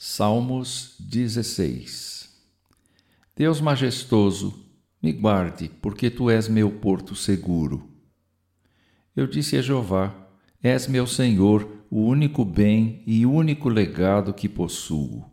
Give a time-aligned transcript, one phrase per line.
[0.00, 2.28] Salmos 16
[3.34, 4.54] Deus majestoso,
[5.02, 7.90] me guarde, porque tu és meu porto seguro.
[9.16, 10.14] Eu disse a Jeová:
[10.62, 15.24] És meu Senhor, o único bem e único legado que possuo.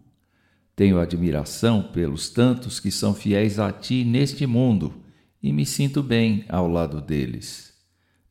[0.76, 4.96] Tenho admiração pelos tantos que são fiéis a ti neste mundo
[5.44, 7.72] e me sinto bem ao lado deles.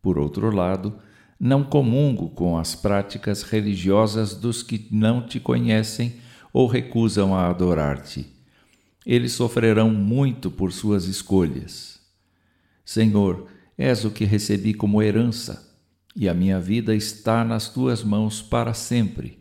[0.02, 0.98] Por outro lado,
[1.38, 6.23] não comungo com as práticas religiosas dos que não te conhecem
[6.54, 8.26] ou recusam a adorar-te.
[9.04, 12.00] Eles sofrerão muito por suas escolhas.
[12.82, 15.70] Senhor, és o que recebi como herança,
[16.16, 19.38] e a minha vida está nas tuas mãos para sempre.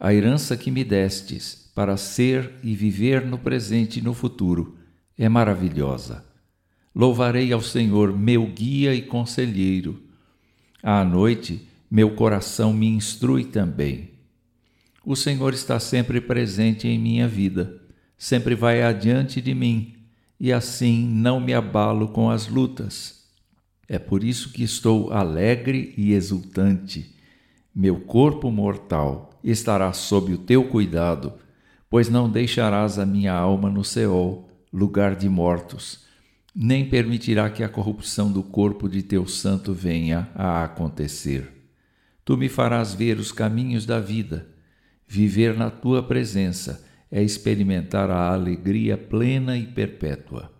[0.00, 4.78] A herança que me destes para ser e viver no presente e no futuro
[5.18, 6.24] é maravilhosa.
[6.94, 10.06] Louvarei ao Senhor, meu guia e conselheiro
[10.88, 14.15] à noite, meu coração me instrui também.
[15.06, 17.80] O Senhor está sempre presente em minha vida,
[18.18, 19.94] sempre vai adiante de mim,
[20.38, 23.24] e assim não me abalo com as lutas.
[23.88, 27.14] É por isso que estou alegre e exultante.
[27.72, 31.32] Meu corpo mortal estará sob o teu cuidado,
[31.88, 36.04] pois não deixarás a minha alma no Seol, lugar de mortos
[36.58, 41.52] nem permitirá que a corrupção do corpo de teu santo venha a acontecer.
[42.24, 44.48] Tu me farás ver os caminhos da vida.
[45.06, 50.50] Viver na tua presença é experimentar a alegria plena e perpétua.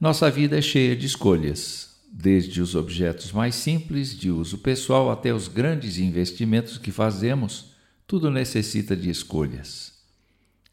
[0.00, 5.32] Nossa vida é cheia de escolhas, desde os objetos mais simples de uso pessoal até
[5.32, 7.72] os grandes investimentos que fazemos,
[8.06, 9.92] tudo necessita de escolhas.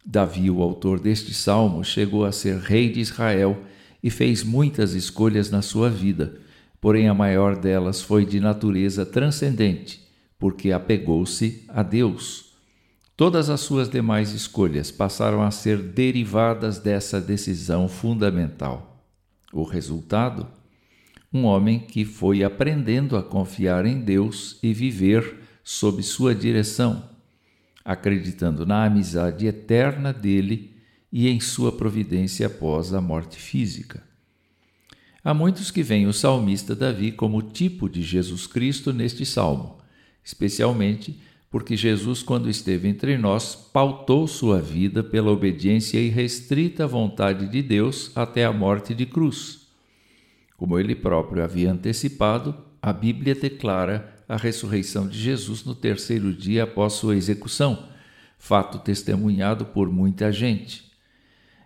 [0.04, 3.64] Davi, o autor deste salmo, chegou a ser rei de Israel
[4.02, 6.40] e fez muitas escolhas na sua vida,
[6.82, 10.09] porém a maior delas foi de natureza transcendente,
[10.40, 12.54] porque apegou-se a Deus.
[13.16, 19.06] Todas as suas demais escolhas passaram a ser derivadas dessa decisão fundamental.
[19.54, 20.48] O resultado?
[21.32, 27.10] Um homem que foi aprendendo a confiar em Deus e viver sob sua direção
[27.90, 30.76] acreditando na amizade eterna dele
[31.12, 34.04] e em sua providência após a morte física.
[35.24, 39.80] Há muitos que veem o salmista Davi como tipo de Jesus Cristo neste salmo,
[40.24, 41.20] especialmente
[41.52, 47.62] porque Jesus, quando esteve entre nós, pautou sua vida pela obediência irrestrita à vontade de
[47.64, 49.68] Deus até a morte de cruz.
[50.56, 56.64] Como ele próprio havia antecipado, a Bíblia declara a ressurreição de Jesus no terceiro dia
[56.64, 57.88] após sua execução,
[58.38, 60.90] fato testemunhado por muita gente.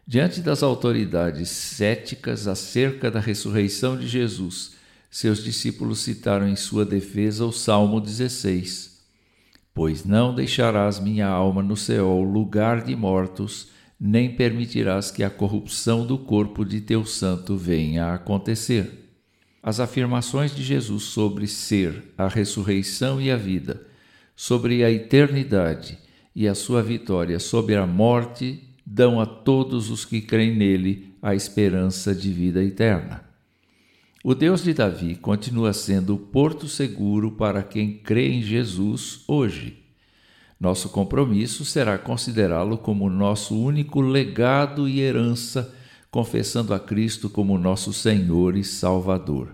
[0.08, 4.75] Diante das autoridades céticas acerca da ressurreição de Jesus,
[5.13, 9.00] seus discípulos citaram em sua defesa o Salmo 16:
[9.72, 13.68] Pois não deixarás minha alma no Seol, lugar de mortos,
[14.00, 19.13] nem permitirás que a corrupção do corpo de teu santo venha a acontecer.
[19.62, 23.85] As afirmações de Jesus sobre ser a ressurreição e a vida,
[24.35, 26.00] sobre a eternidade
[26.35, 31.35] e a sua vitória sobre a morte dão a todos os que creem nele a
[31.35, 33.33] esperança de vida eterna.
[34.25, 39.84] O Deus de Davi continua sendo o porto seguro para quem crê em Jesus hoje.
[40.57, 45.75] Nosso compromisso será considerá-lo como nosso único legado e herança
[46.09, 49.53] confessando a Cristo como nosso Senhor e Salvador.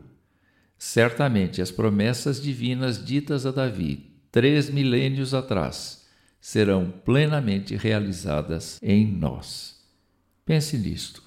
[0.78, 6.06] Certamente as promessas divinas ditas a Davi três milênios atrás
[6.40, 9.80] serão plenamente realizadas em nós.
[10.46, 11.24] Pense nisto.